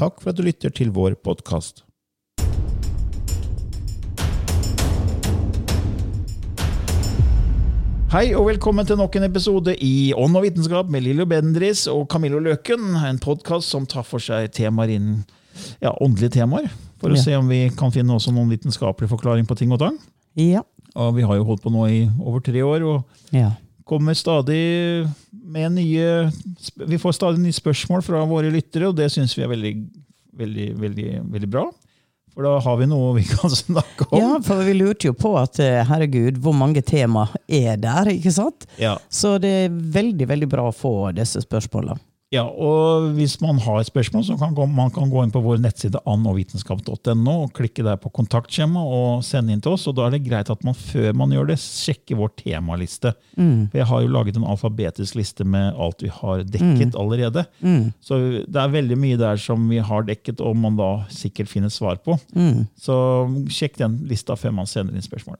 [0.00, 1.84] Takk for at du lytter til vår podkast.
[8.14, 12.04] Hei og velkommen til nok en episode i Ånd og vitenskap med Lillo Bendris og
[12.12, 12.92] Camillo Løken.
[13.08, 15.24] En podkast som tar for seg temaer innen
[15.82, 16.68] ja, åndelige temaer.
[17.02, 17.22] For å Ja.
[17.22, 19.98] se om vi kan finne også noen vitenskapelig forklaring på ting og tang.
[20.38, 20.62] Ja.
[20.94, 23.50] Og vi har jo holdt på nå i over tre år og ja.
[23.84, 26.30] Kommer stadig med nye
[26.88, 29.74] Vi får stadig nye spørsmål fra våre lyttere, og det syns vi er veldig,
[30.40, 31.66] veldig, veldig, veldig bra.
[32.34, 34.18] For da har vi noe vi kan snakke om.
[34.18, 38.32] Ja, for vi lurte jo på at eh, herregud, hvor mange tema er der, ikke
[38.34, 38.66] sant?
[38.80, 38.96] Ja.
[39.12, 42.00] Så det er veldig, veldig bra å få disse spørsmålene.
[42.34, 46.00] Ja, og hvis man har spørsmål, så kan man kan gå inn på vår nettside
[46.10, 49.86] annovitenskap.no og klikke der på kontaktskjema og sende inn til oss.
[49.86, 53.12] og Da er det greit at man før man gjør det, sjekker vår temaliste.
[53.70, 57.44] For Jeg har jo laget en alfabetisk liste med alt vi har dekket allerede.
[58.02, 58.18] Så
[58.48, 61.96] det er veldig mye der som vi har dekket, og man da sikkert finner svar
[62.02, 62.18] på.
[62.80, 62.98] Så
[63.50, 65.38] sjekk den lista før man sender inn spørsmål.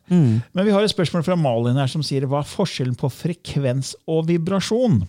[0.55, 3.94] Men vi har et spørsmål fra Malin her som sier hva er forskjellen på frekvens
[4.06, 5.03] og vibrasjon?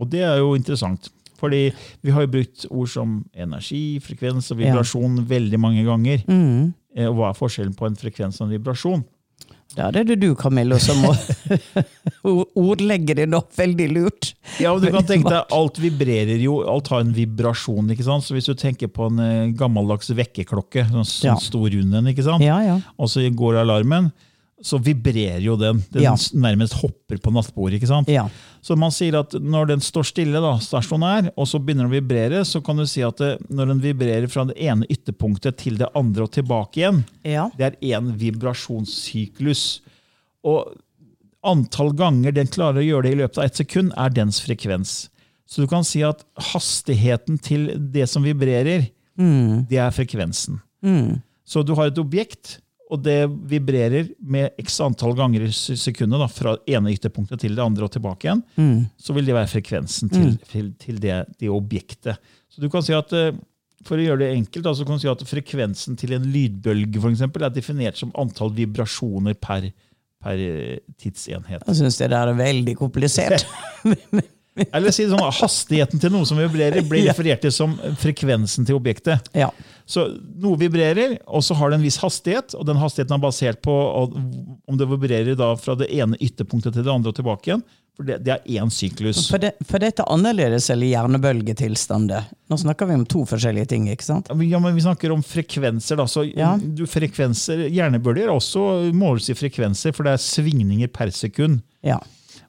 [0.00, 1.10] Og det er jo interessant.
[1.38, 1.66] Fordi
[2.02, 6.22] vi har jo brukt ord som energi, frekvens og vibrasjon veldig mange ganger.
[6.30, 6.72] Mm.
[7.10, 9.02] Og hva er forskjellen på en frekvens og en vibrasjon?
[9.74, 11.10] Da er det du, Camillo, som må
[12.54, 14.28] ordlegge det opp veldig lurt.
[14.62, 17.90] Ja, og du kan tenke deg, Alt vibrerer jo, alt har en vibrasjon.
[17.90, 18.24] ikke sant?
[18.26, 21.34] Så Hvis du tenker på en eh, gammeldags vekkerklokke, sånn, Ja.
[21.42, 22.44] stor rund en, ikke sant?
[22.44, 22.78] Ja, ja.
[22.98, 24.12] og så går alarmen,
[24.62, 25.82] så vibrerer jo den.
[25.92, 26.14] Den Ja.
[26.14, 27.80] nærmest hopper på nattbordet.
[27.82, 28.08] ikke sant?
[28.08, 28.28] Ja.
[28.64, 31.96] Så man sier at når den står stille, da, stasjonær, og så begynner den å
[31.98, 35.76] vibrere, så kan du si at det, når den vibrerer fra det ene ytterpunktet til
[35.82, 37.50] det andre og tilbake igjen, Ja.
[37.58, 39.80] det er én vibrasjonssyklus.
[40.48, 40.72] Og
[41.44, 44.94] antall ganger den klarer å gjøre det i løpet av ett sekund, er dens frekvens.
[45.46, 46.24] Så du kan si at
[46.54, 48.88] hastigheten til det som vibrerer,
[49.68, 50.62] det er frekvensen.
[51.44, 52.58] Så du har et objekt,
[52.94, 53.18] og det
[53.50, 57.92] vibrerer med x antall ganger i sekundet, da, fra ene ytterpunktet til det andre og
[57.94, 58.44] tilbake igjen,
[59.00, 62.22] så vil det være frekvensen til, til, til det, det objektet.
[62.54, 63.34] Så du kan si at eh,
[63.84, 67.02] for å gjøre det enkelt, da, så kan du si at frekvensen til en lydbølge
[67.02, 69.68] for eksempel, er definert som antall vibrasjoner per,
[70.22, 71.66] per eh, tidsenhet.
[71.66, 73.44] Jeg syns det der er veldig komplisert.
[74.72, 78.76] Eller si det sånn, Hastigheten til noe som vibrerer, blir referert til som frekvensen til
[78.78, 79.26] objektet.
[79.34, 79.48] Ja.
[79.86, 80.06] Så
[80.40, 83.74] noe vibrerer, og så har det en viss hastighet, og den hastigheten er basert på
[83.74, 87.64] om det vibrerer da fra det ene ytterpunktet til det andre og tilbake igjen.
[87.94, 89.28] For det, det er én syklus.
[89.30, 92.24] For, det, for dette er annerledes eller hjernebølgetilstander.
[92.50, 94.30] Nå snakker vi om to forskjellige ting, ikke sant?
[94.42, 95.96] Ja, men- Vi snakker om frekvenser.
[95.96, 96.56] da, så Ja.
[96.56, 101.62] du, frekvenser, Hjernebølger også måles i frekvenser, for det er svingninger per sekund.
[101.84, 101.98] Ja.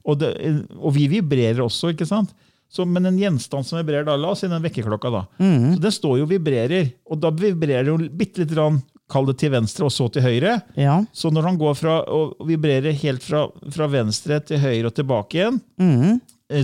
[0.06, 0.30] Og, det,
[0.78, 2.30] og vi vibrerer også, ikke sant?
[2.70, 5.20] Så, men en gjenstand som vibrerer, da, la oss si den vekkerklokka, da.
[5.38, 8.80] Så den står jo og vibrerer, og da vibrerer jo bitte litt, grann,
[9.10, 10.56] kall det til venstre og så til høyre.
[10.74, 10.96] Ja.
[11.14, 15.38] Så når han går fra å vibrere helt fra, fra venstre til høyre og tilbake
[15.38, 16.16] igjen, mm.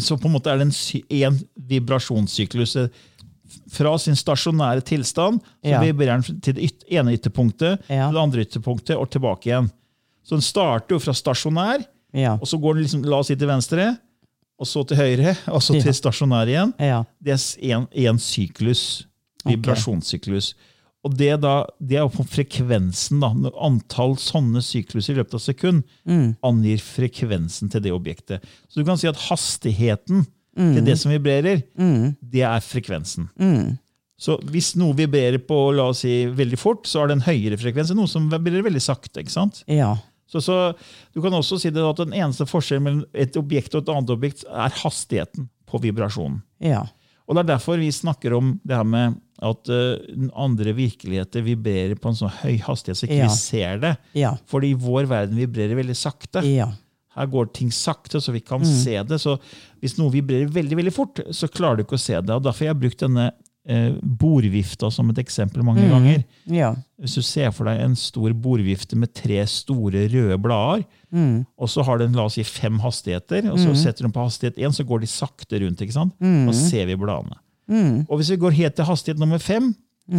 [0.02, 0.74] så på en måte er det en,
[1.22, 1.38] en
[1.70, 2.74] vibrasjonssyklus.
[2.82, 2.88] eh,
[3.70, 5.80] Fra sin stasjonære tilstand så Ja.
[5.84, 8.08] vibrerer den til det ene ytterpunktet Ja.
[8.08, 9.70] til det andre ytterpunktet og tilbake igjen.
[10.24, 12.34] Så den starter jo fra stasjonær, Ja.
[12.36, 13.86] og så går den liksom, la oss si til venstre,
[14.60, 16.74] og så til høyre, og så til stasjonær igjen.
[16.78, 17.02] ja.
[17.22, 19.06] Det er én syklus.
[19.48, 20.52] Vibrasjonssyklus.
[21.02, 23.18] Og det, da, det er på frekvensen.
[23.24, 25.82] da, Antall sånne sykluser i løpet av et sekund
[26.46, 28.44] angir frekvensen til det objektet.
[28.70, 30.22] Så du kan si at hastigheten
[30.54, 31.64] til det som vibrerer,
[32.22, 33.26] det er frekvensen.
[34.22, 37.58] Så hvis noe vibrerer på la oss si, veldig fort, så er det en høyere
[37.58, 39.24] frekvens enn noe som vibrerer veldig sakte.
[39.24, 39.64] ikke sant?
[39.66, 39.96] Ja.
[40.32, 40.56] Så, så
[41.14, 44.10] Du kan også si det at den eneste forskjellen mellom et objekt og et annet
[44.14, 46.40] objekt er hastigheten på vibrasjonen.
[46.64, 46.86] Ja.
[47.28, 49.98] Og Det er derfor vi snakker om det her med at uh,
[50.38, 53.28] andre virkeligheter vibrerer på en sånn høy hastighet så ikke Ja.
[53.28, 53.92] vi ser det.
[54.18, 54.34] Ja.
[54.46, 56.42] Fordi vår verden vibrerer veldig sakte.
[56.46, 56.68] Ja.
[57.16, 58.64] Her går ting sakte, så vi kan Mm.
[58.84, 59.18] se det.
[59.20, 59.38] Så
[59.82, 62.30] hvis noe vibrerer veldig veldig fort, så klarer du ikke å se det.
[62.30, 63.30] og Derfor har jeg brukt denne
[63.68, 65.90] eh, bordvifta som et eksempel mange Mm.
[65.90, 66.24] ganger.
[66.46, 66.74] Ja.
[67.00, 71.44] Hvis du ser for deg en stor bordvifte med tre store røde blader, Mm.
[71.58, 74.24] og så har den la oss si, fem hastigheter, og så setter du den på
[74.24, 75.80] hastighet én, så går de sakte rundt.
[75.80, 76.12] ikke sant?
[76.20, 76.46] Mm.
[76.46, 77.36] Da ser vi bladene.
[78.08, 79.74] Og hvis vi går helt til hastighet nummer fem,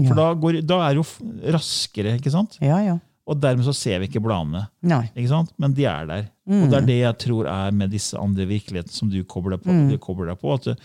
[0.08, 2.58] for da, går, da er det jo raskere, ikke sant?
[2.62, 3.00] Ja, ja.
[3.28, 4.68] og dermed så ser vi ikke bladene.
[5.16, 5.52] Ikke sant?
[5.58, 6.26] Men de er der.
[6.48, 9.72] Og det er det jeg tror er med disse andre virkelighetene som du kobler, på,
[9.90, 10.54] du kobler deg på.
[10.54, 10.76] at eh,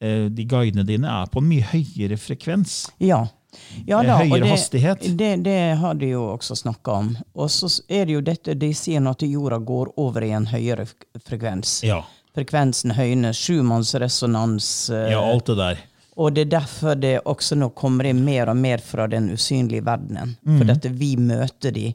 [0.00, 2.86] De guidene dine er på en mye høyere frekvens.
[3.04, 3.18] Ja.
[3.84, 5.04] ja da, høyere og det, hastighet.
[5.18, 7.10] Det, det har de jo også snakka om.
[7.36, 10.88] Og så er det jo dette de sier at jorda går over i en høyere
[11.26, 11.82] frekvens.
[11.84, 12.00] Ja.
[12.34, 14.90] Frekvensen høyner, sjumannsresonans.
[14.94, 15.84] eh, ja, alt det der.
[16.20, 19.84] Og det er derfor det også nå kommer inn mer og mer fra den usynlige
[19.86, 20.34] verdenen.
[20.44, 20.58] Mm.
[20.58, 21.88] For dette vi møter de.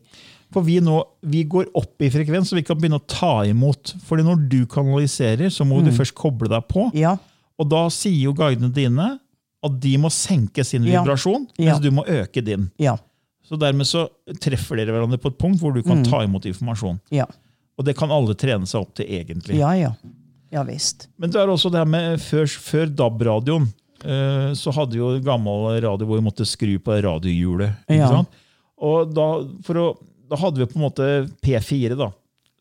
[0.53, 0.97] For vi, nå,
[1.27, 3.95] vi går opp i frekvens, så vi kan begynne å ta imot.
[4.07, 6.87] Fordi når du kanaliserer, så må du først koble deg på.
[6.97, 7.17] Ja,
[7.59, 9.19] Og da sier jo guidene dine
[9.65, 11.71] at de må senke sin vibrasjon, Ja.
[11.73, 12.69] mens du må øke din.
[12.79, 12.97] ja,
[13.45, 14.07] Så dermed så
[14.41, 16.99] treffer dere hverandre på et punkt hvor du kan ta imot informasjon.
[17.11, 17.25] ja.
[17.77, 19.57] Og det kan alle trene seg opp til, egentlig.
[19.59, 19.89] Ja, ja.
[20.51, 21.09] Ja visst.
[21.19, 23.67] Men det er også det her med før, før DAB-radioen.
[24.05, 27.75] eh, Så hadde jo gammel radio hvor vi måtte skru på radiohjulet.
[27.89, 28.23] ikke Ja.
[28.81, 29.97] Og da, for å,
[30.29, 32.11] da hadde vi på en måte P4, da,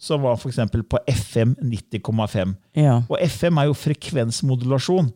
[0.05, 0.61] som var f.eks.
[0.91, 2.55] på FM 90,5.
[2.77, 2.99] Ja.
[3.09, 5.09] Og FM er jo frekvensmodulasjon.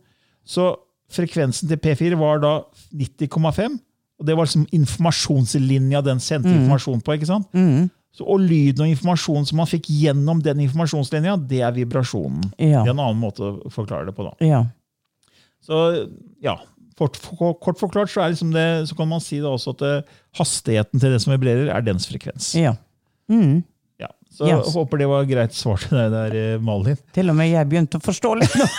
[0.49, 0.71] Så
[1.13, 2.55] frekvensen til P4 var da
[2.97, 3.77] 90,5.
[4.19, 7.15] Og det var liksom informasjonslinja den sendte informasjon på.
[7.19, 7.47] ikke sant?
[7.55, 7.87] Mm.
[8.17, 12.49] Så, og lyden og informasjonen som man fikk gjennom den informasjonslinja, det er vibrasjonen.
[12.57, 12.83] Ja.
[12.83, 14.27] Det er en annen måte å forklare det på.
[14.27, 14.35] da.
[14.43, 14.65] Ja.
[15.63, 15.85] Så
[16.43, 16.57] ja,
[16.99, 17.21] kort,
[17.63, 21.15] kort forklart så, liksom det, så kan man si det også at eh, hastigheten til
[21.15, 22.55] det som vibrerer, er dens frekvens.
[22.59, 22.79] ja.
[23.29, 23.61] Mm.
[24.39, 24.69] Så Yes.
[24.69, 26.99] jeg håper det var greit svar til deg der, eh, Malin.
[27.17, 28.67] Til og med jeg begynte å forstå litt nå.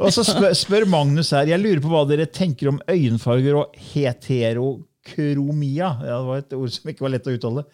[0.00, 3.74] Og så spør, spør Magnus her, jeg lurer på hva dere tenker om øyenfarger og
[3.90, 5.90] heterokromia.
[6.06, 7.66] Ja, det var et ord som ikke var lett å uttale.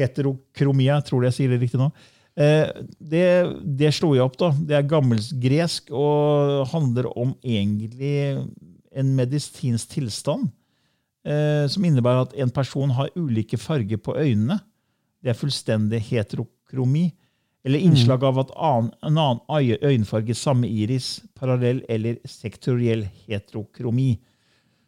[0.00, 1.88] Heterokromia, tror jeg sier det riktig nå.
[2.40, 2.66] Eh,
[3.00, 3.24] det,
[3.80, 4.50] det slo jeg opp, da.
[4.58, 8.14] Det er gammelsgresk og handler om egentlig
[8.90, 10.50] en medisinsk tilstand.
[11.24, 14.60] Eh, som innebærer at en person har ulike farger på øynene.
[15.22, 17.10] Det er fullstendig heterokromi.
[17.64, 24.18] Eller innslag av at annen, en annen øye- øyenfarge, samme iris, parallell eller sektoriell heterokromi.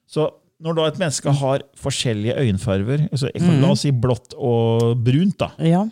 [0.08, 0.31] Så
[0.62, 3.29] når da et menneske har forskjellige øyenfarger, altså,
[3.61, 5.84] la oss si blått og brunt, da, Ja.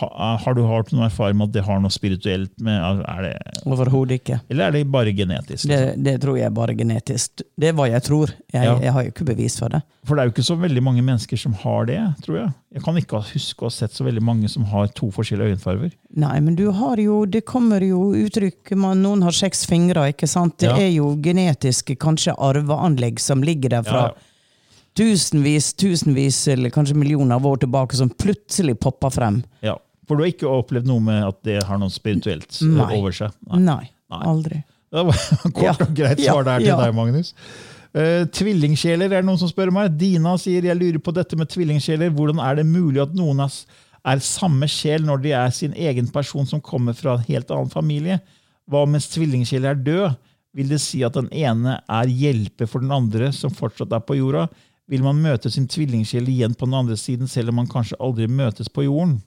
[0.00, 3.32] Ha, har du hatt noen erfaring med at det har noe spirituelt med er det,
[3.66, 4.40] Overhodet ikke.
[4.50, 5.66] Eller er det bare genetisk?
[5.68, 6.02] Det, liksom?
[6.04, 7.42] det tror jeg er bare genetisk.
[7.58, 8.32] Det er hva jeg tror.
[8.52, 8.78] Jeg, Ja.
[8.82, 9.82] jeg har jo ikke bevis for det.
[10.04, 12.52] For det er jo ikke så veldig mange mennesker som har det, tror jeg.
[12.74, 15.92] Jeg kan ikke huske å ha sett så veldig mange som har to forskjellige øyenfarger.
[16.16, 20.26] Nei, men du har jo, det kommer jo uttrykk man, Noen har seks fingre, ikke
[20.28, 20.56] sant?
[20.58, 20.76] Det Ja.
[20.76, 24.12] er jo genetiske, kanskje arveanlegg som ligger der fra ja.
[24.98, 29.40] Tusenvis, tusenvis eller kanskje millioner av år tilbake, som plutselig poppa frem.
[29.64, 29.78] Ja.
[30.08, 32.88] For du har ikke opplevd noe med at det har noe spirituelt eh, Nei.
[32.98, 33.34] over seg?
[33.52, 34.22] Nei, Nei.
[34.28, 34.62] aldri.
[34.92, 35.20] Det var
[35.58, 37.32] kort og greit svar der til deg, Magnus.
[37.92, 39.94] Uh, tvillingsjeler er det noen som spør meg.
[40.00, 42.12] Dina sier jeg lurer på dette med tvillingsjeler.
[42.12, 43.56] Hvordan er det mulig at noen er,
[44.12, 47.72] er samme sjel når de er sin egen person som kommer fra en helt annen
[47.72, 48.18] familie?
[48.68, 50.20] Hva mens tvillingsjeler er død?
[50.56, 54.18] Vil det si at den ene er hjelper for den andre som fortsatt er på
[54.18, 54.50] jorda?
[54.92, 58.26] Vil man møte sin tvillingsjel igjen på den andre siden, selv om man kanskje aldri
[58.28, 59.22] møtes på jorden?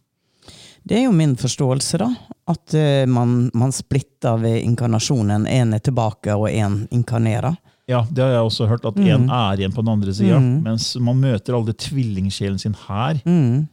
[0.86, 2.12] Det er jo min forståelse, da.
[2.46, 5.48] At uh, man, man splitter ved inkarnasjonen.
[5.50, 7.58] Én er tilbake, og én inkarnerer.
[7.90, 10.92] Ja, det har jeg også hørt, at en er igjen på den andre sida, mens
[11.02, 13.20] man møter aldri tvillingsjelen sin her.
[13.26, 13.68] Mm.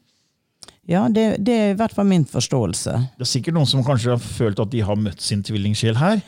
[0.89, 2.97] Ja, det, det er i hvert fall min forståelse.
[3.17, 6.21] Det er sikkert noen som kanskje har følt at de har møtt sin tvillingsjel her.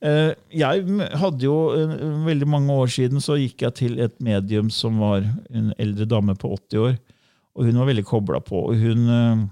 [0.00, 0.84] Eh, Jeg
[1.18, 5.24] hadde jo eh, Veldig mange år siden så gikk jeg til et medium som var
[5.50, 6.98] en eldre dame på 80 år.
[7.58, 8.68] Og hun var veldig kobla på.
[8.70, 9.46] og hun, eh,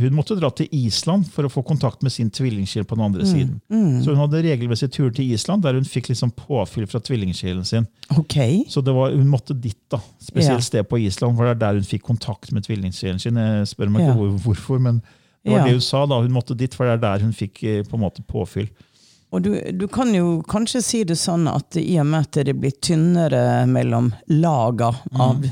[0.00, 3.26] hun måtte dra til Island for å få kontakt med sin tvillingsjel på den andre
[3.26, 3.56] siden.
[4.04, 7.88] Så hun hadde regelmessig tur til Island, der hun fikk liksom påfyll fra tvillingsjelen sin.
[8.16, 8.36] Ok.
[8.70, 9.98] Så det var, hun måtte dit, da.
[10.22, 10.68] Spesielt Ja.
[10.70, 13.34] sted på Island, for det er der hun fikk kontakt med tvillingsjelen sin.
[13.34, 14.12] Jeg spør meg Ja.
[14.14, 15.02] ikke hvor, hvorfor, men
[15.44, 15.64] det var Ja.
[15.64, 16.06] det hun sa.
[16.06, 16.20] da.
[16.22, 18.68] Hun måtte dit, for det er der hun fikk på en måte påfyll.
[19.30, 22.54] Og du, du kan jo kanskje si det sånn at i og med at det
[22.58, 25.44] blir tynnere mellom laga av,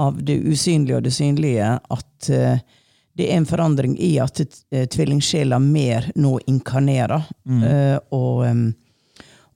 [0.00, 2.78] av det usynlige og det synlige, at uh,
[3.20, 7.26] det er en forandring i at uh, tvillingsjela mer nå inkarnerer.
[7.66, 8.62] eh, og, um,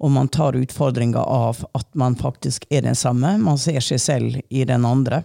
[0.04, 3.38] og man tar utfordringa av at man faktisk er den samme.
[3.40, 5.22] Man ser seg selv i den andre.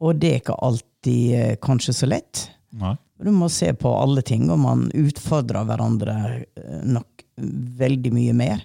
[0.00, 2.46] Og det er ikke alltid eh, kanskje så lett.
[2.80, 2.94] Nei.
[3.24, 6.14] Du må se på alle ting, og man utfordrer hverandre
[6.44, 7.24] eh, nok
[7.80, 8.64] veldig mye mer.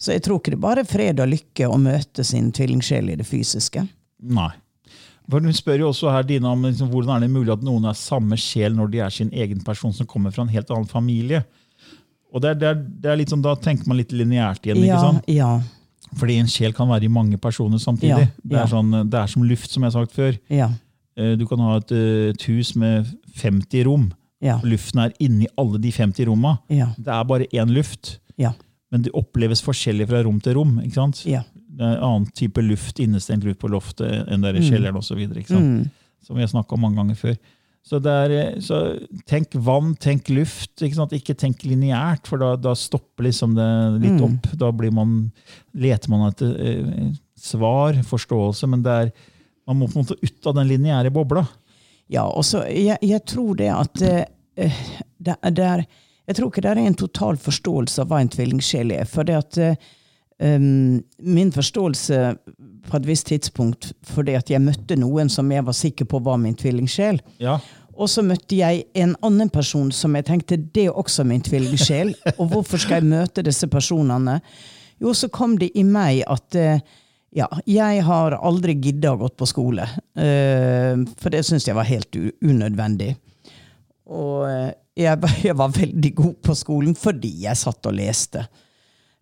[0.00, 3.16] Så jeg tror ikke det bare er fred og lykke å møte sin tvillingsjel i
[3.20, 3.84] det fysiske.
[4.24, 4.50] Nei.
[5.30, 7.86] For Hun spør jo også her, Dina, om liksom, hvordan er det mulig at noen
[7.88, 10.90] er samme sjel når de er sin egen person som kommer fra en helt annen
[10.90, 11.44] familie.
[12.34, 14.82] Og det er, det er, det er litt sånn, Da tenker man litt lineært igjen.
[14.82, 15.30] ikke Ja, sant?
[15.30, 15.52] ja,
[16.18, 18.26] Fordi en sjel kan være i mange personer samtidig.
[18.26, 18.66] Ja, Det, er ja.
[18.74, 20.36] sånn, det er som luft, som jeg har sagt før.
[21.16, 23.06] Eh, Du kan ha et, eh, et hus med
[23.36, 24.12] 50 rom.
[24.42, 26.58] ja, Luften er inni alle de 50 rommene.
[26.68, 28.52] ja, Det er bare én luft, ja,
[28.92, 30.78] men det oppleves forskjellig fra rom til rom.
[30.80, 31.22] ikke sant?
[31.24, 35.18] Det er en annen type luft, innestengt luft på loftet enn der i kjelleren osv.
[35.50, 35.90] Mm.
[36.22, 37.36] Som vi har snakka om mange ganger før.
[37.84, 38.78] Så, det er, eh, så
[39.26, 40.80] tenk vann, tenk luft.
[40.80, 44.24] Ikke, ikke tenk lineært, for da, da stopper liksom det litt Mm.
[44.24, 44.56] opp.
[44.56, 45.32] Da blir man,
[45.74, 49.12] leter man etter eh, svar, forståelse, men det er,
[49.66, 51.44] man må på en måte ut av den lineære bobla.
[52.12, 54.24] Ja, og så jeg, jeg tror det at eh,
[54.60, 54.80] eh,
[55.16, 55.84] det, det er,
[56.26, 59.04] Jeg tror ikke det er en total forståelse av hva en tvillingsjel er.
[59.08, 59.76] For det at eh,
[60.44, 62.20] min forståelse
[62.84, 66.40] på et visst tidspunkt fordi at jeg møtte noen som jeg var sikker på var
[66.40, 67.20] min tvillingsjel.
[67.40, 67.58] Ja.
[67.94, 72.14] Og så møtte jeg en annen person som jeg tenkte det er også min tvillingsjel.
[72.38, 74.40] Og hvorfor skal jeg møte disse personene?
[75.02, 76.82] Jo, så kom det i meg at eh,
[77.34, 79.86] ja, jeg har aldri gidda å gå på skole.
[80.16, 82.14] Eh, for det syns jeg var helt
[82.44, 83.14] unødvendig.
[84.06, 84.70] Og eh,
[85.04, 85.18] jeg,
[85.58, 88.46] var- veldig god på skolen fordi jeg satt og leste.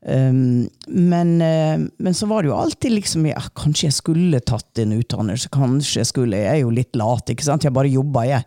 [0.02, 4.80] Um, men, eh, men så var det jo alltid liksom ja, Kanskje jeg skulle tatt
[4.82, 5.46] en utdannelse.
[5.54, 7.62] Kanskje jeg skulle Jeg er jo litt lat, ikke sant?
[7.62, 8.42] Jeg bare jobba, jeg.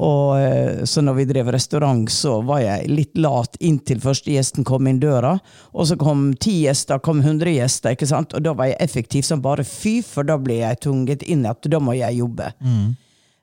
[0.00, 4.64] Og eh, Så når vi drev restaurant, så var jeg litt lat inntil første gjesten
[4.64, 5.34] kom inn døra.
[5.74, 8.34] Og så kom ti gjester, kom hundre gjester, ikke sant?
[8.36, 11.68] og da var jeg effektiv som bare fy, for da ble jeg tvunget inn at
[11.68, 12.52] da må jeg jobbe.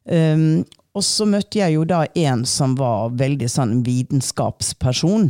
[0.07, 0.63] Um,
[0.97, 5.29] og så møtte jeg jo da en som var veldig sånn vitenskapsperson.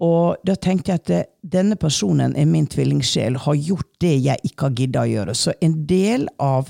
[0.00, 1.20] Og da tenkte jeg at det,
[1.56, 5.36] denne personen er min tvillingsjel, har gjort det jeg ikke har gidda å gjøre.
[5.36, 6.68] Så en del av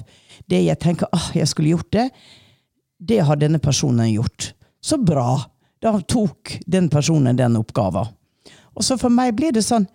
[0.50, 2.08] det jeg tenker ah, jeg skulle gjort det,
[3.00, 4.52] det har denne personen gjort.
[4.84, 5.38] Så bra!
[5.80, 8.10] Da tok den personen den oppgaven.
[8.76, 9.86] Og så for meg blir det sånn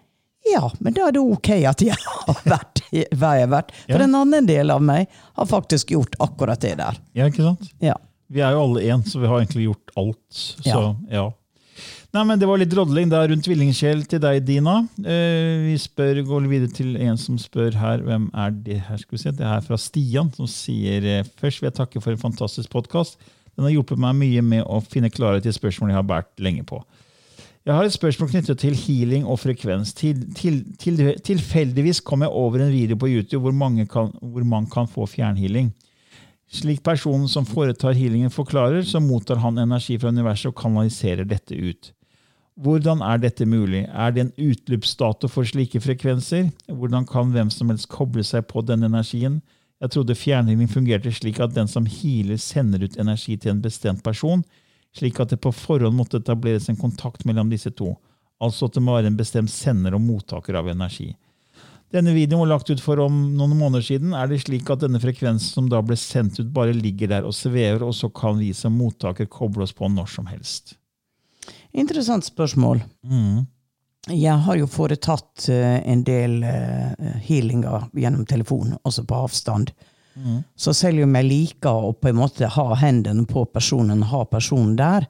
[0.45, 2.81] ja, men da er det ok at jeg har vært
[3.17, 3.71] hva jeg har vært.
[3.87, 4.03] For Ja.
[4.05, 6.99] en annen del av meg har faktisk gjort akkurat det der.
[7.17, 7.71] ja, ikke sant?
[7.81, 7.95] Ja.
[8.29, 10.21] Vi er jo alle én, så vi har egentlig gjort alt.
[10.29, 10.95] Så, ja.
[11.09, 11.25] Ja.
[12.15, 14.77] Nei, men Det var litt drodling der rundt tvillingsjel til deg, Dina.
[15.03, 18.03] Eh, vi spør, går videre til en som spør her.
[18.05, 18.99] Hvem er det her?
[19.01, 19.33] skal vi se?
[19.35, 23.19] Det er fra Stian, som sier eh, først vil jeg takke for en fantastisk podkast.
[23.57, 26.63] Den har hjulpet meg mye med å finne klarhet i spørsmål jeg har båret lenge
[26.69, 26.79] på.
[27.67, 29.91] Jeg har et spørsmål knyttet til healing og frekvens.
[29.99, 34.69] Til, til, til, tilfeldigvis kom jeg over en video på YouTube hvor, kan, hvor man
[34.71, 35.73] kan få fjernhealing.
[36.47, 41.59] Slik personen som foretar healingen forklarer, så mottar han energi fra universet og kanaliserer dette
[41.59, 41.91] ut.
[42.55, 43.81] Hvordan er dette mulig?
[43.91, 46.53] Er det en utløpsdato for slike frekvenser?
[46.71, 49.41] Hvordan kan hvem som helst koble seg på denne energien?
[49.83, 54.05] Jeg trodde fjernhealing fungerte slik at den som healer, sender ut energi til en bestemt
[54.05, 54.45] person,
[54.95, 57.91] slik at det på forhånd måtte etableres en kontakt mellom disse to.
[58.39, 61.11] Altså at det må være en bestemt sender og mottaker av energi.
[61.91, 64.15] Denne videoen var lagt ut for om noen måneder siden.
[64.15, 67.35] Er det slik at denne frekvensen som da ble sendt ut, bare ligger der og
[67.35, 70.77] svever, og så kan vi som mottaker koble oss på når som helst?
[71.75, 72.81] Interessant spørsmål.
[74.13, 79.71] Jeg har jo foretatt eh, en del eh, healinger gjennom telefon, også på avstand.
[80.55, 84.77] Så selv om jeg liker å på en måte ha hendene på personen, ha personen
[84.79, 85.07] der,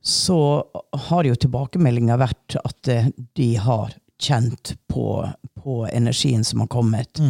[0.00, 0.64] så
[1.10, 5.26] har jo tilbakemeldinga vært at eh, de har kjent på,
[5.58, 7.20] på energien som har kommet.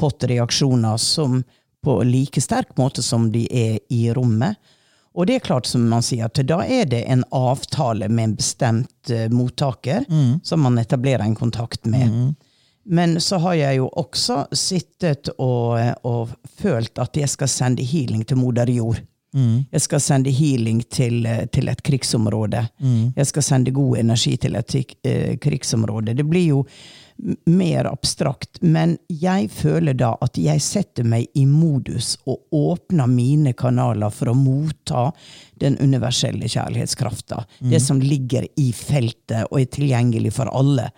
[0.00, 1.44] Fått reaksjoner som
[1.84, 4.56] på like sterk måte som de er i rommet.
[5.14, 8.36] Og det er klart, som man sier, at da er det en avtale med en
[8.36, 10.04] bestemt uh, mottaker
[10.42, 12.34] som man etablerer en kontakt med.
[12.84, 18.26] Men så har jeg jo også sittet og, og følt at jeg skal sende healing
[18.28, 18.98] til moder jord.
[19.72, 22.68] Jeg skal sende healing til, eh, til et krigsområde.
[23.16, 26.14] Jeg skal sende god energi til et uh, krigsområde.
[26.14, 26.66] Det blir jo
[27.46, 33.52] mer abstrakt, men jeg føler da at jeg setter meg i modus og åpner mine
[33.56, 35.06] kanaler for å motta
[35.62, 37.44] den universelle kjærlighetskrafta.
[37.62, 40.88] Det som ligger i feltet og er tilgjengelig for alle.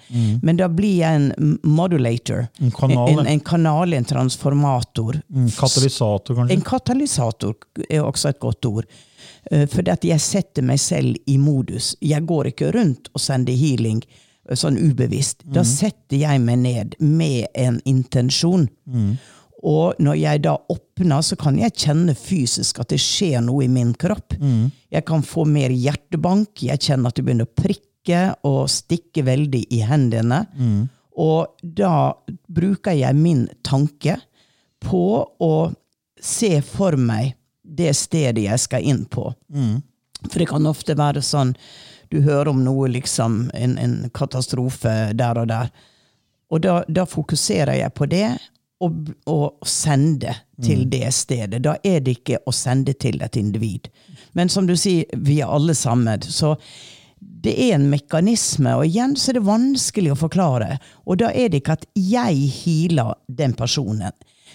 [0.42, 2.46] Men da blir jeg en modulator.
[2.64, 5.20] En kanal, en, en kanal, en transformator.
[5.36, 6.56] En Katalysator, kanskje?
[6.56, 7.54] En katalysator
[7.90, 8.88] er også et godt ord.
[9.50, 11.94] Eh, For jeg setter meg selv i modus.
[12.00, 14.00] Jeg går ikke rundt og sender healing
[14.54, 15.42] sånn ubevisst.
[15.44, 18.68] Da setter jeg meg ned med en intensjon.
[19.66, 23.68] Og når jeg da åpner, så kan jeg kjenne fysisk at det skjer noe i
[23.68, 24.36] min kropp.
[24.92, 29.64] Jeg kan få mer hjertebank, jeg kjenner at det begynner å prikke og stikke veldig
[29.74, 30.44] i hendene.
[31.16, 32.12] Og da
[32.46, 34.18] bruker jeg min tanke
[34.84, 35.72] på å
[36.20, 37.34] se for meg
[37.66, 39.32] det stedet jeg skal inn på.
[40.30, 41.56] For det kan ofte være sånn
[42.08, 45.72] du hører om noe, liksom, en, en katastrofe der og der.
[46.50, 48.28] Og da, da fokuserer jeg på det,
[48.84, 51.62] og, og sende til det stedet.
[51.64, 53.88] Da er det ikke å sende til et individ.
[54.36, 56.22] Men som du sier, vi er alle sammen.
[56.22, 56.54] Så
[57.18, 60.76] det er en mekanisme, og igjen så er det vanskelig å forklare.
[61.06, 64.12] Og da er det ikke at jeg healer den personen.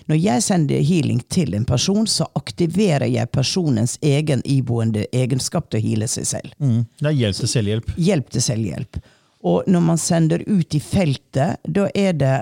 [0.10, 5.82] Når jeg sender healing til en person, så aktiverer jeg personens egen iboende egenskap til
[5.82, 6.54] å heale seg selv.
[6.60, 6.86] Mm.
[7.00, 7.92] Det er hjelp til selvhjelp.
[7.98, 9.02] Hjelp til selvhjelp.
[9.52, 12.38] Og når man sender ut i feltet, da er det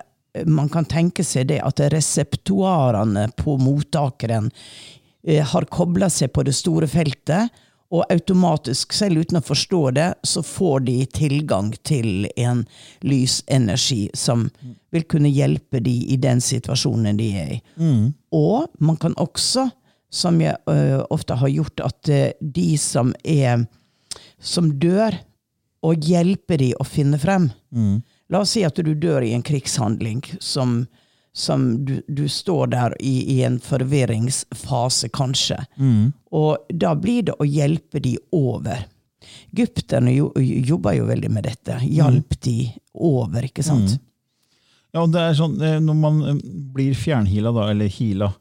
[0.46, 4.52] Man kan tenke seg det at reseptoarene på mottakeren
[5.26, 7.50] eh, har kobla seg på det store feltet,
[7.90, 12.66] og automatisk, selv uten å forstå det, så får de tilgang til en
[13.02, 14.50] lysenergi som
[14.94, 17.60] vil kunne hjelpe de i den situasjonen de er i.
[18.32, 19.70] Og man kan også,
[20.10, 23.66] som jeg ø, ofte har gjort, at de som er
[24.40, 25.18] som dør,
[25.82, 27.50] og hjelpe de å finne frem.
[28.30, 30.86] La oss si at du dør i en krigshandling som,
[31.34, 35.60] som du, du står der i, i en forvirringsfase, kanskje.
[36.32, 38.86] Og da blir det å hjelpe de over.
[39.54, 41.80] Egypterne jo, jobber jo veldig med dette.
[41.86, 42.58] Hjalp de
[42.94, 43.98] over, ikke sant?
[44.92, 46.38] Ja, og det er sånn, eh, Når man eh,
[46.74, 48.32] blir fjernhila, da, eller hila,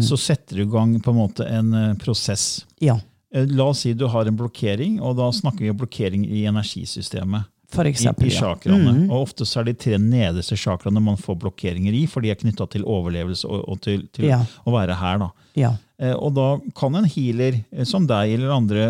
[0.00, 2.66] så setter du i gang på en måte en eh, prosess.
[2.80, 2.98] Ja,
[3.36, 7.50] La oss si du har en blokkering, og da snakker vi om blokkering i energisystemet.
[7.76, 8.26] For I, eksempel.
[8.26, 8.40] i ja.
[8.40, 9.06] chakraene.
[9.10, 12.40] Og ofte så er de tre nederste chakraene man får blokkeringer i, for de er
[12.40, 14.40] knytta til overlevelse og, og til, til Ja.
[14.66, 15.18] å være her.
[15.22, 15.30] da.
[15.56, 15.72] Ja.
[15.98, 18.88] Eh, Og da kan en healer eh, som deg eller andre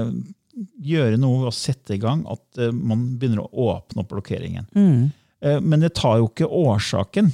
[0.83, 4.71] gjøre noe ved å sette i gang at eh, man begynner å åpne opp blokkeringen.
[5.43, 7.33] Eh, Men det tar jo ikke årsaken.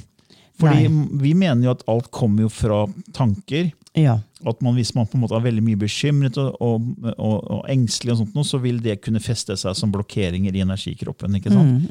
[0.59, 0.85] Fordi
[1.23, 2.83] vi mener jo at alt kommer jo fra
[3.17, 3.71] tanker.
[3.93, 4.15] Ja.
[4.43, 7.61] At man, hvis man på en måte er veldig mye bekymret og, og, og, og
[7.71, 11.37] engstelig, og sånt, så vil det kunne feste seg som blokkeringer i energikroppen.
[11.37, 11.85] ikke sant?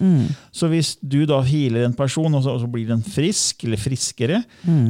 [0.52, 4.42] Så hvis du da healer en person, og så, så blir den frisk eller friskere,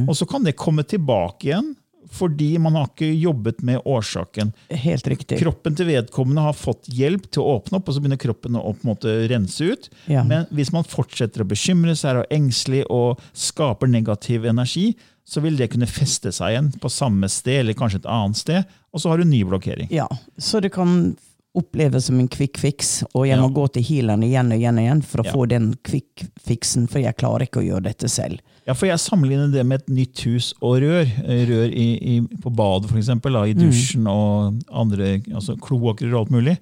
[0.07, 1.71] og så kan det komme tilbake igjen
[2.13, 4.51] fordi man har ikke jobbet med årsaken.
[4.83, 5.39] Helt riktig.
[5.41, 8.73] Kroppen til vedkommende har fått hjelp til å åpne opp, og så begynner kroppen å
[8.73, 9.89] på en måte rense ut.
[10.11, 10.25] Ja.
[10.27, 14.91] Men hvis man fortsetter å bekymre seg og er engstelig og skaper negativ energi,
[15.25, 18.65] så vil det kunne feste seg igjen på samme sted eller kanskje et annet sted,
[18.93, 19.87] og så har du ny blokkering.
[19.93, 20.07] Ja,
[20.37, 21.15] så det kan
[21.53, 23.41] oppleves som en quick fix, og jeg Ja.
[23.43, 25.31] må gå til healeren igjen og igjen og igjen for å Ja.
[25.31, 28.39] få den quick fixen, for jeg klarer ikke å gjøre dette selv.
[28.65, 31.05] Ja, for jeg sammenligner det med et nytt hus og rør.
[31.27, 36.57] Rør i, i, på badet, eksempel, i dusjen og andre altså kloakker og alt mulig.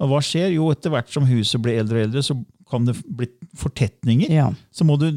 [0.00, 0.54] Og hva skjer?
[0.54, 2.38] Jo, etter hvert som huset blir eldre og eldre, så
[2.70, 3.26] kan det bli
[3.58, 4.30] fortetninger.
[4.32, 4.48] Ja.
[4.72, 5.08] Så må du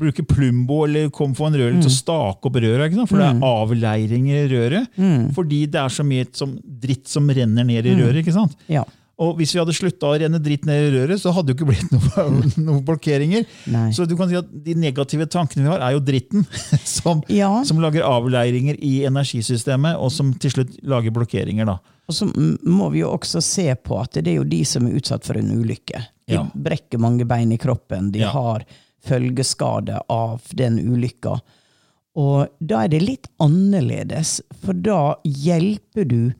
[0.00, 3.46] bruke plumbo eller kom få en rør til å stake opp røret, for det er
[3.52, 5.00] avleiringer i røret.
[5.36, 8.22] Fordi det er så mye som dritt som renner ned i røret.
[8.24, 8.56] ikke sant?
[8.72, 8.84] Ja.
[9.14, 11.60] Og hvis vi hadde slutta å renne dritt ned i røret, så hadde det jo
[11.60, 13.44] ikke blitt noen noen blokkeringer.
[13.70, 13.84] Nei.
[13.94, 16.42] Så du kan si at de negative tankene vi har, er jo dritten
[16.96, 17.52] som, Ja.
[17.68, 21.68] som lager avleiringer i energisystemet, og som til slutt lager blokkeringer.
[21.70, 21.78] da.
[22.10, 22.26] Og så
[22.66, 25.38] må vi jo også se på at det er jo de som er utsatt for
[25.40, 26.02] en ulykke.
[26.26, 26.46] De Ja.
[26.54, 28.30] brekker mange bein i kroppen, de Ja.
[28.30, 28.64] har
[29.04, 31.40] følgeskade av den ulykka.
[32.16, 36.32] Og da er det litt annerledes, for da hjelper du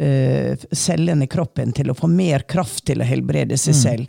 [0.00, 4.06] uh, cellene i kroppen til å få mer kraft til å helbrede seg selv.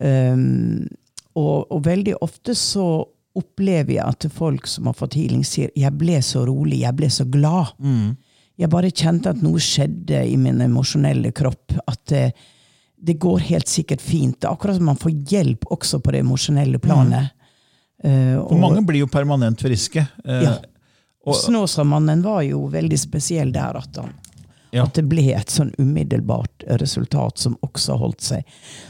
[0.00, 0.88] Um,
[1.36, 3.04] og, og veldig ofte så
[3.36, 7.06] opplever jeg at folk som har fått healing, sier 'jeg ble så rolig, jeg ble
[7.06, 8.16] så glad'.
[8.58, 11.72] Jeg bare kjente at noe skjedde i min emosjonelle kropp.
[11.86, 12.32] At det,
[13.02, 14.44] det går helt sikkert fint.
[14.44, 17.30] Akkurat som man får hjelp også på det emosjonelle planet.
[18.04, 20.06] Eh, For mange blir jo permanent friske.
[20.24, 20.56] eh, Ja.
[21.26, 23.76] og, Snåsamannen var jo veldig spesiell der.
[23.76, 24.14] At han,
[24.72, 24.84] Ja.
[24.84, 28.44] At det ble et sånn umiddelbart resultat som også holdt seg.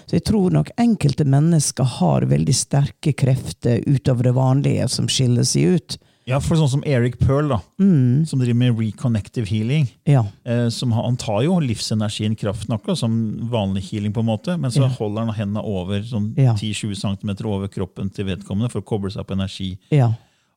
[0.06, 5.42] Så jeg tror nok enkelte mennesker har veldig sterke krefter utover det vanlige som skiller
[5.42, 5.96] seg ut.
[6.30, 8.26] Ja, for sånn som Eric Pearl, da, Mm.
[8.26, 9.88] som driver med reconnective healing.
[10.06, 10.24] Ja.
[10.44, 14.56] Eh, som har, han tar jo livsenergien, kraften, akkurat som vanlig healing, på en måte,
[14.58, 14.88] men så Ja.
[14.88, 16.54] holder han hendene over sånn Ja.
[16.54, 19.78] 10-20 cm over kroppen til vedkommende for å koble seg på energi.
[19.90, 20.12] Ja.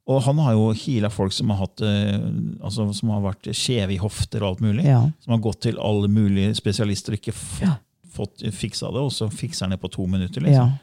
[0.06, 2.20] Og han har jo heala folk som har, hatt, eh,
[2.64, 4.84] altså, som har vært skjeve i hofter og alt mulig.
[4.84, 5.10] Ja.
[5.22, 7.76] Som har gått til alle mulige spesialister og ikke fått, Ja.
[8.14, 10.42] fått fiksa det, og så fikser han det på to minutter.
[10.42, 10.78] liksom.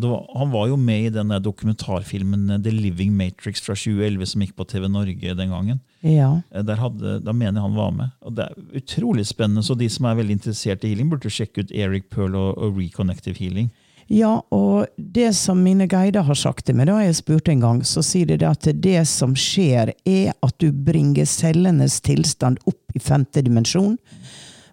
[0.00, 4.40] Var, han var jo med i den dokumentarfilmen eh, The Living Matrix fra 2011 som
[4.44, 5.80] gikk på TV Norge den gangen.
[6.00, 6.40] ja.
[6.54, 8.10] Eh, Der hadde, da mener jeg han var med.
[8.22, 11.64] Og Det er utrolig spennende, så de som er veldig interessert i healing, burde sjekke
[11.66, 13.70] ut Eric Pearl og, og Reconnective Healing.
[14.12, 17.78] Ja, og det som mine guider har sagt til meg, da jeg spurte en gang,
[17.86, 23.00] så sier de at det som skjer, er at du bringer cellenes tilstand opp i
[23.00, 23.94] femte dimensjon,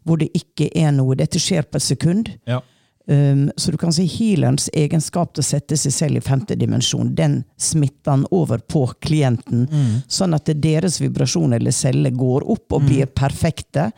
[0.04, 1.16] hvor det ikke er noe.
[1.16, 2.32] Dette skjer på et sekund.
[2.50, 2.60] Ja.
[3.10, 7.16] Um, så du kan si healerens egenskap til å sette seg selv i femte dimensjon,
[7.18, 9.66] den smitter han over på klienten,
[10.08, 13.90] sånn at deres vibrasjon eller celler går opp og blir perfekte.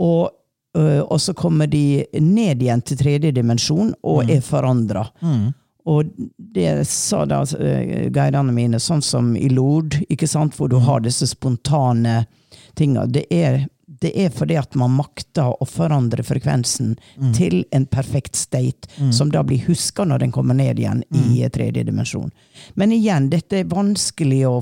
[0.00, 0.30] Og,
[0.78, 5.04] uh, og så kommer de ned igjen til tredje dimensjon og er forandra.
[5.90, 10.78] Og det sa da uh, guidene mine, sånn som i Lord, ikke sant, hvor du
[10.80, 12.22] har disse spontane
[12.76, 13.04] tinga.
[13.06, 13.66] Det er,
[14.00, 16.94] det er fordi at man makter å forandre frekvensen
[17.36, 21.50] til en perfekt state, som da blir huska når den kommer ned igjen i eh,
[21.52, 22.30] tredje dimensjon.
[22.80, 24.54] Men igjen, dette er vanskelig å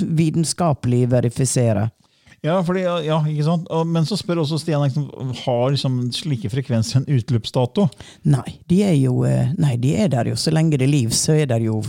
[0.00, 1.88] vitenskapelig verifisere.
[2.40, 3.66] Ja, fordi, ja, ikke sant?
[3.90, 5.10] Men så spør også Stian liksom,
[5.42, 7.84] har liksom slike frekvenser en utløpsdato.
[8.32, 10.38] Nei, de er jo eh, Nei, de er der jo.
[10.40, 11.82] Så lenge det er liv, så er det jo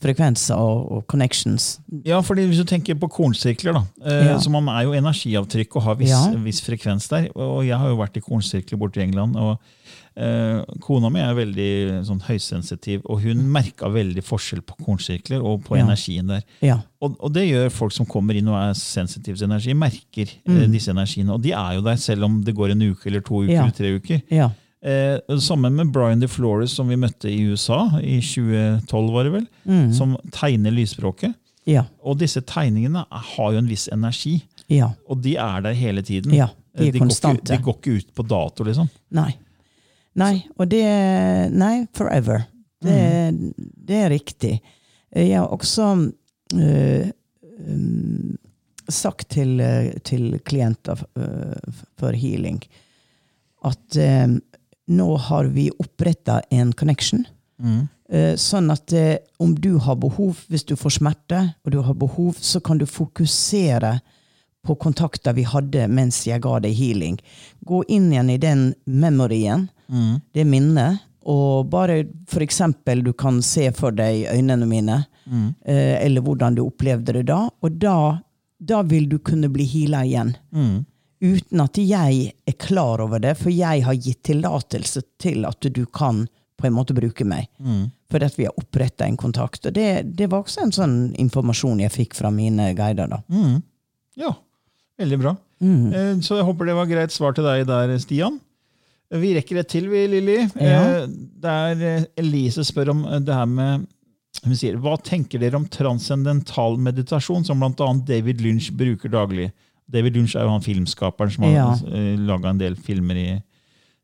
[0.00, 1.80] frekvenser og, og connections.
[2.04, 4.36] Ja, fordi Hvis du tenker på kornsirkler, da, eh, Ja.
[4.38, 6.30] så man er jo energiavtrykk og har viss, Ja.
[6.44, 7.28] viss frekvens der.
[7.34, 9.36] Og Jeg har jo vært i kornsirkler borte i England.
[9.36, 9.58] og
[10.16, 15.62] eh, Kona mi er veldig sånn, høysensitiv, og hun merka veldig forskjell på kornsirkler og
[15.64, 15.84] på Ja.
[15.84, 16.42] energien der.
[16.60, 16.80] Ja.
[17.00, 20.66] Og, og det gjør folk som kommer inn og er sensitive til energi, merker eh,
[20.66, 20.72] Mm.
[20.72, 21.30] disse energiene.
[21.34, 23.70] Og de er jo der selv om det går en uke eller to uker eller
[23.70, 24.22] tre uker.
[24.30, 24.50] Ja.
[24.82, 29.46] Eh, sammen med Brian DeFlores, som vi møtte i USA i 2012, var det vel,
[29.66, 29.92] Mm.
[29.92, 31.34] som tegner lysspråket.
[31.66, 31.82] Ja.
[32.02, 34.92] Og disse tegningene har jo en viss energi, Ja.
[35.08, 36.32] og de er der hele tiden.
[36.32, 38.88] Ja, de er Eh, går ikke, de går ikke ut på dato, liksom.
[39.10, 39.34] Nei.
[40.14, 42.46] Nei, og det Nei, forever.
[42.82, 43.52] Det,
[43.86, 44.60] det er riktig.
[45.14, 46.12] Jeg har også
[46.54, 47.10] øh,
[47.66, 48.36] øh,
[48.88, 49.60] sagt til,
[50.04, 52.62] til klienter øh, for healing
[53.64, 53.96] at
[54.88, 57.24] nå har vi oppretta en connection.
[57.62, 57.86] Mm.
[58.40, 62.38] Sånn at eh, om du har behov, hvis du får smerte, og du har behov,
[62.40, 63.98] så kan du fokusere
[64.64, 67.18] på kontakter vi hadde mens jeg ga deg healing.
[67.68, 69.68] Gå inn igjen i den memoryen,
[70.34, 75.46] det minnet, og bare for eksempel du kan se for deg øynene mine, mm.
[75.64, 77.96] eller hvordan du opplevde det da, og da,
[78.58, 80.34] da vil du kunne bli heala igjen.
[81.20, 85.84] Uten at jeg er klar over det, for jeg har gitt tillatelse til at du
[85.86, 86.26] kan
[86.58, 87.46] på en måte bruke meg.
[88.10, 89.66] Fordi at vi har oppretta en kontakt.
[89.66, 93.10] Og det, det var også en sånn informasjon jeg fikk fra mine guider.
[93.10, 93.20] da.
[94.18, 94.32] Ja,
[94.98, 95.36] veldig bra.
[95.62, 96.22] Mm.
[96.22, 98.40] Så jeg håper det var greit svar til deg der, Stian.
[99.08, 100.40] Vi rekker et til, vi, Lilly.
[100.60, 100.80] Ja.
[101.02, 101.06] Eh,
[101.40, 103.86] Der eh, Elise spør om eh, det her med
[104.44, 107.88] hun sier, Hva tenker dere om transcendental meditasjon, som bl.a.
[108.06, 109.48] David Lynch bruker daglig?
[109.90, 111.68] David Lunch er jo han filmskaperen som har Ja.
[111.80, 112.16] ja.
[112.28, 113.42] laga en del filmer i,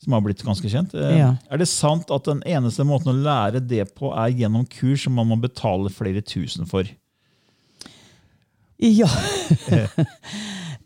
[0.03, 0.94] som har blitt ganske kjent.
[0.94, 1.37] Eh, Ja.
[1.51, 5.14] Er det sant at den eneste måten å lære det på, er gjennom kurs som
[5.14, 6.85] man må betale flere tusen for?
[8.79, 9.07] Ja.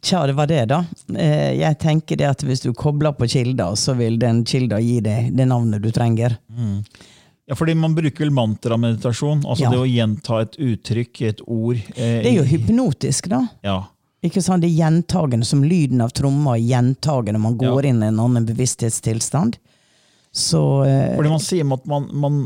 [0.00, 0.84] Tja, det var det, da.
[1.16, 5.00] Eh, Jeg tenker det at hvis du kobler på kilder, så vil den kilda gi
[5.04, 6.36] deg det navnet du trenger.
[7.48, 9.70] Ja, fordi Man bruker vel mantrameditasjon, altså Ja.
[9.72, 11.76] det å gjenta et uttrykk, et ord.
[11.96, 13.48] eh, Det er jo hypnotisk, da.
[13.64, 13.86] Ja,
[14.24, 14.62] Ikke sant?
[14.64, 17.38] Det er gjentagende, som lyden av tromma er gjentagende.
[17.40, 17.90] Man går Ja.
[17.90, 19.58] inn i en annen bevissthetstilstand.
[20.34, 22.40] Så eh, fordi man sier at man, man,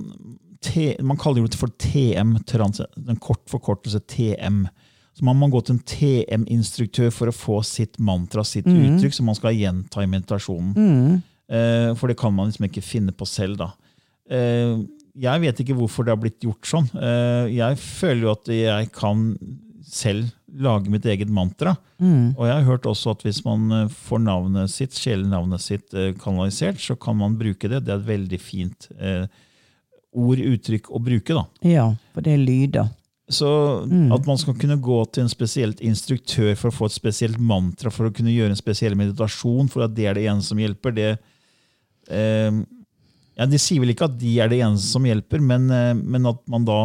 [0.61, 4.67] T, man kaller det for TM, trans, en kort forkortelse TM.
[5.15, 8.97] Så Man må gå til en TM-instruktør for å få sitt mantra, sitt Mm.
[8.99, 11.23] uttrykk, som man skal gjenta i meditasjonen.
[11.51, 13.57] Eh, for det kan man liksom ikke finne på selv.
[13.59, 13.73] da.
[14.31, 14.79] Eh,
[15.21, 16.89] jeg vet ikke hvorfor det har blitt gjort sånn.
[16.97, 19.37] Eh, jeg føler jo at jeg kan
[19.85, 21.77] selv lage mitt eget mantra.
[22.37, 26.13] Og jeg har hørt også at hvis man eh, får navnet sitt, sjelenavnet sitt eh,
[26.19, 27.85] kanalisert, så kan man bruke det.
[27.87, 29.25] Det er et veldig fint eh,
[30.13, 31.39] ord, uttrykk å bruke.
[31.39, 31.47] da.
[31.69, 32.91] ja, for det er lyder.
[33.33, 33.49] Så
[34.13, 37.89] at man skal kunne gå til en spesielt instruktør for å få et spesielt mantra,
[37.95, 40.97] for å kunne gjøre en spesiell meditasjon, for at det er det eneste som hjelper,
[40.97, 41.11] det
[42.13, 42.59] eh,
[43.39, 46.29] ja, De sier vel ikke at de er det eneste som hjelper, men, eh, men
[46.29, 46.81] at man da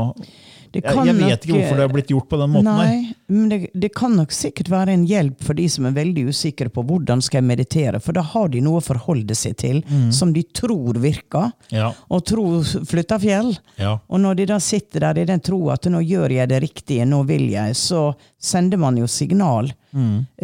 [0.83, 2.67] jeg, vet nok, ikke hvorfor det har blitt gjort på den måten.
[2.67, 6.27] Nei, men det, det kan nok sikkert være en hjelp for de som er veldig
[6.29, 9.81] usikre på hvordan skal jeg meditere, for da har de noe å forholde seg til
[10.13, 13.53] som de tror virker, Ja, og tro flytter fjell.
[13.81, 13.97] ja.
[14.07, 17.05] Og når de da sitter der i den troa at nå gjør jeg det riktige,
[17.05, 19.71] nå vil jeg, så sender man jo signal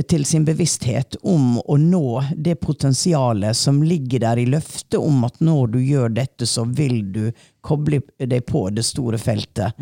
[0.10, 5.38] til sin bevissthet om å nå det potensialet som ligger der i løftet om at
[5.46, 7.28] når du gjør dette, så vil du
[7.62, 9.78] koble deg på det store feltet.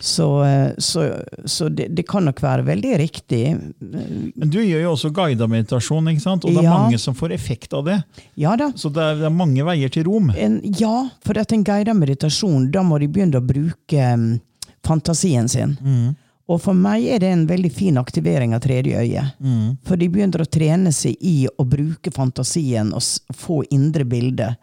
[0.00, 1.02] Så, eh, så,
[1.44, 3.40] så det, det kan nok være veldig riktig.
[3.82, 6.44] Men du gjør jo også guida meditasjon, ikke sant?
[6.46, 6.76] og det er Ja.
[6.78, 7.96] mange som får effekt av det.
[8.38, 8.70] Ja da.
[8.78, 10.30] Så det er, det er mange veier til rom.
[10.38, 14.30] En, ja, for at en guidet meditasjon, da må de begynne å bruke mm,
[14.86, 15.76] fantasien sin.
[16.48, 19.26] Og for meg er det en veldig fin aktivering av tredje øye.
[19.84, 23.02] For de begynner å trene seg i å bruke fantasien og
[23.36, 24.54] få indre bilder.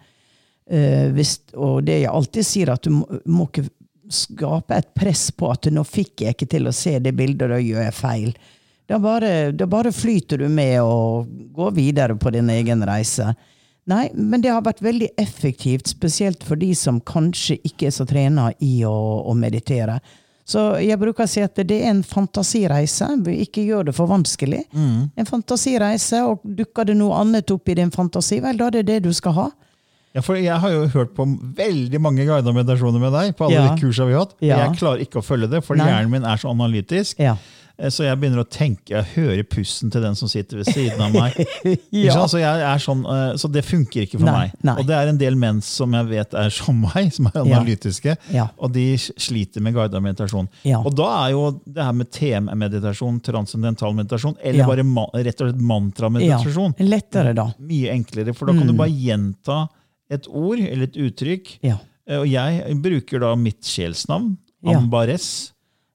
[0.65, 3.67] Uh, hvis, og det jeg alltid sier, at du må, må ikke
[4.11, 7.59] skape et press på at nå fikk jeg ikke til å se det bildet, da
[7.61, 8.35] gjør jeg feil.
[8.85, 13.31] Da bare, da bare flyter du med og går videre på din egen reise.
[13.89, 18.05] Nei, men det har vært veldig effektivt, spesielt for de som kanskje ikke er så
[18.09, 18.93] trena i å,
[19.25, 19.99] å meditere.
[20.45, 23.07] Så jeg bruker å si at det er en fantasireise.
[23.33, 24.61] Ikke gjør det for vanskelig.
[25.17, 28.85] En fantasireise, og dukker det noe annet opp i din fantasi, vel, da er det
[28.89, 29.47] det du skal ha.
[30.15, 31.25] Ja, for Jeg har jo hørt på
[31.57, 33.35] veldig mange guidede meditasjoner med deg.
[33.35, 33.75] på alle Ja.
[33.75, 34.35] de kursene vi har hatt.
[34.39, 34.57] Ja.
[34.65, 35.85] Jeg klarer ikke å følge det, for Nei.
[35.91, 37.19] hjernen min er så analytisk.
[37.19, 37.35] Ja.
[37.77, 41.01] Eh, Så jeg begynner å tenke, jeg hører pusten til den som sitter ved siden
[41.01, 41.35] av meg.
[41.91, 42.25] Ja.
[42.27, 44.51] Så, jeg er sånn, eh, så det funker ikke for Nei, meg.
[44.63, 44.75] nei.
[44.79, 48.15] Og det er en del menn som jeg vet er som meg, som er analytiske,
[48.31, 48.47] Ja.
[48.57, 50.47] og de sliter med guida meditasjon.
[50.63, 50.79] Ja.
[50.79, 54.65] Og da er jo det her med TM-meditasjon, transcendental meditasjon, eller Ja.
[54.67, 54.83] bare
[55.25, 57.51] rett og slett mantrameditasjon, Ja, lettere da.
[57.59, 58.33] mye enklere.
[58.33, 59.67] For da kan du bare gjenta
[60.11, 61.55] et ord eller et uttrykk.
[61.65, 61.77] Ja.
[62.07, 65.51] Eh, Og jeg bruker da mitt sjelsnavn, Ambares.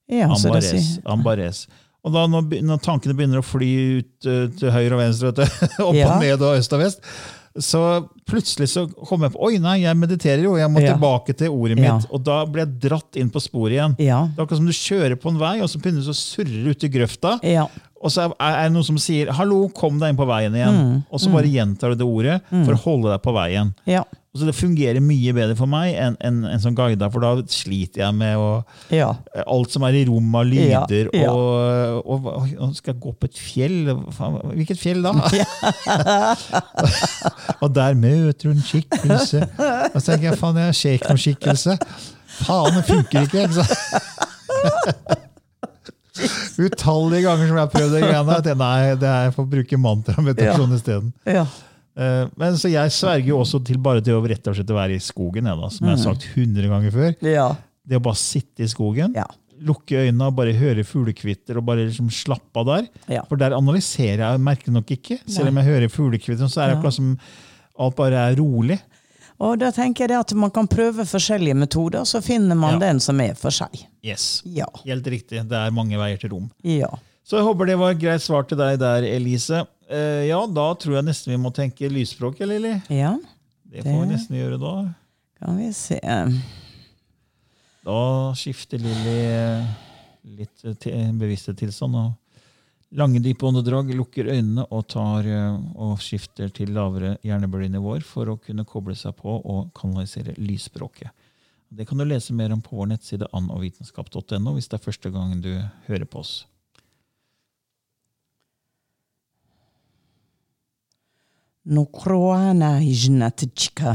[0.08, 0.70] Ja, Ja, Ambares.
[0.70, 1.00] si.
[1.06, 1.66] Ambares.
[2.02, 3.68] Og da når, når tankene begynner å fly
[4.00, 5.42] ut uh, til høyre og venstre, du,
[5.88, 7.04] opp og ned og øst og vest,
[7.60, 7.82] så
[8.30, 10.94] plutselig så kommer jeg på Oi, nei, jeg mediterer jo, jeg må Ja.
[10.94, 11.96] tilbake til ordet Ja.
[11.98, 12.06] mitt.
[12.14, 13.94] Og da blir jeg dratt inn på sporet igjen.
[13.98, 14.22] Ja.
[14.30, 16.70] Det er akkurat som du kjører på en vei, og så begynner du å surre
[16.70, 17.38] ut i grøfta.
[17.42, 17.66] Ja.
[18.00, 20.80] Og så er det noen som sier 'hallo, kom deg inn på veien igjen'.
[20.80, 21.04] Mm.
[21.12, 23.74] Og så bare gjentar du det ordet for å holde deg på veien.
[23.86, 24.04] Ja.
[24.32, 27.96] Så det fungerer mye bedre for meg enn en, en som guida, for da sliter
[28.06, 29.16] jeg med å Ja.
[29.44, 31.08] alt som er i rom av lyder.
[31.12, 31.30] Ja, ja.
[31.32, 33.86] Og, og, og, og skal jeg gå opp et fjell?
[34.54, 35.10] Hvilket fjell da?
[37.60, 39.40] og der møter du en skikkelse.
[39.90, 41.76] Og så tenker jeg faen, jeg er noen skikkelse.
[42.44, 43.46] Faen, det funker ikke!
[43.48, 43.74] ikke sant?
[46.60, 48.36] Utallige ganger som jeg har prøvd det greiene.
[48.36, 51.12] at jeg- Nei, det er for å bruke mantrameditasjon isteden.
[51.26, 51.46] Ja.
[51.96, 54.94] Eh, Men så jeg sverger jo også til bare til å rett og slett være
[54.96, 57.14] i skogen, jeg da, som jeg har sagt hundre ganger før.
[57.22, 57.56] Ja.
[57.86, 59.24] Det å bare sitte i skogen, Ja.
[59.62, 62.88] lukke øynene og bare høre fuglekvitter og bare liksom slappe av der.
[63.08, 63.22] Ja.
[63.28, 65.18] For der analyserer jeg merker nok ikke.
[65.28, 67.18] Selv om jeg hører fuglekvitter, så er det akkurat som
[67.80, 68.78] alt bare er rolig.
[69.40, 72.78] Og da tenker jeg at man kan prøve forskjellige metoder, så finner man Ja.
[72.90, 73.86] den som er for seg.
[74.04, 74.42] Yes.
[74.44, 74.66] Ja.
[74.84, 75.40] Helt riktig.
[75.48, 76.50] Det er mange veier til rom.
[76.62, 76.90] Ja.
[77.24, 79.62] Så jeg håper det var et greit svar til deg der, Elise.
[79.88, 82.76] Eh, ja, da tror jeg nesten vi må tenke lysspråk, Lilly.
[82.90, 83.16] Ja,
[83.70, 84.94] Det får vi nesten gjøre da.
[85.40, 86.00] kan vi se.
[87.84, 89.64] Da skifter Lilly
[90.36, 91.94] litt litt til sånn tilstand.
[91.96, 92.12] og
[92.90, 98.38] Lange, dype åndedrag, lukker øynene og, tar, eh, og skifter til lavere hjernebølgenivåer for å
[98.42, 101.12] kunne koble seg på og kanalisere lysspråket.
[101.70, 105.36] Det kan du lese mer om på vår nettside annovitenskap.no hvis det er første gang
[105.38, 105.52] du
[105.86, 106.32] hører på oss.
[111.70, 113.94] Nokroana ijnatchika.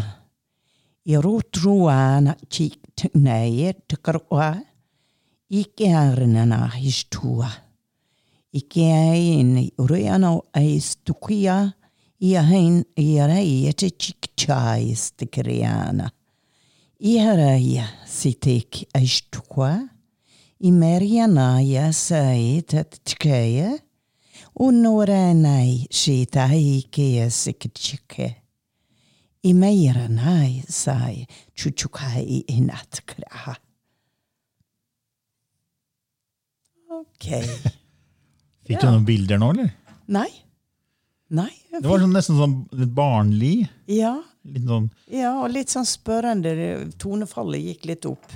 [1.04, 4.54] Irotruana chiknaye tkarwa.
[5.52, 7.52] Ikernana histua.
[8.56, 11.74] Ikein uriana aistukia.
[12.22, 16.10] Iahin iareia chikchais tikriana.
[17.00, 19.90] Iareia sitik aistukwa.
[20.60, 22.72] Imeriana ya sait
[23.04, 23.80] tchkaya.
[24.56, 28.36] Unoranai shitai kia sikchike.
[29.44, 33.58] Imeiranai sai chuchukai inatkra.
[36.90, 37.44] Ok.
[38.66, 39.74] Fikk du noen bilder nå, eller?
[40.12, 40.30] Nei.
[41.36, 41.52] Nei.
[41.74, 43.56] Det var sånn, nesten sånn litt barnlig.
[43.92, 46.52] Ja, Litt sånn, ja, og litt sånn spørrende.
[47.02, 48.34] Tonefallet gikk litt opp.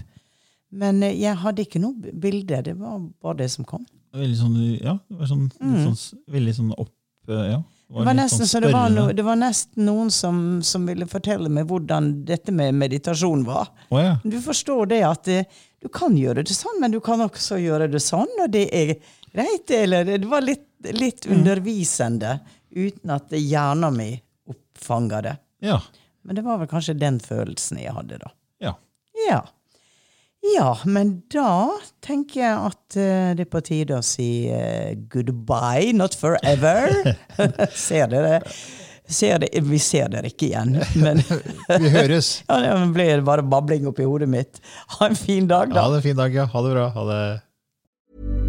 [0.73, 2.61] Men eh, jeg hadde ikke noe bilde.
[2.65, 3.83] Det var bare det som kom.
[4.17, 5.75] Veldig sånn, ja, det var sånn, mm.
[5.85, 6.95] sånn, veldig sånn opp
[7.29, 7.59] eh, ja.
[7.89, 10.83] Det var, litt nesten, sånn så det, var no, det var nesten noen som, som
[10.85, 13.69] ville fortelle meg hvordan dette med meditasjon var.
[13.89, 14.15] Oh, ja.
[14.21, 17.89] Du forstår det at eh, du kan gjøre det sånn, men du kan også gjøre
[17.89, 18.95] det sånn, og det er
[19.33, 19.71] greit.
[19.71, 20.65] Eller det var litt,
[20.95, 21.37] litt Mm.
[21.37, 22.39] undervisende,
[22.75, 25.37] uten at hjernen min oppfanga det.
[25.61, 25.79] ja.
[26.23, 28.29] Men det var vel kanskje den følelsen jeg hadde, da.
[28.61, 28.73] Ja.
[29.29, 29.37] Ja.
[30.55, 31.71] Ja, men da
[32.05, 36.91] tenker jeg at eh, det er på tide å si eh, goodbye, not forever.
[37.73, 38.41] ser dere?
[39.09, 41.23] Ser det, vi ser dere ikke igjen, men
[41.81, 42.43] Vi høres.
[42.47, 44.61] ja, det blir bare babling oppi hodet mitt.
[44.99, 45.87] Ha en fin dag, da.
[45.87, 46.45] Ha det en fin dag, ja.
[46.45, 46.89] Ha det bra.
[46.93, 48.48] Ha det.